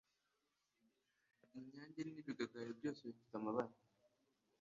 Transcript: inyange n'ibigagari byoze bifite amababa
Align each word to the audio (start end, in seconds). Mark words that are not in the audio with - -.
inyange 1.59 1.99
n'ibigagari 2.03 2.71
byoze 2.77 3.01
bifite 3.09 3.33
amababa 3.39 3.75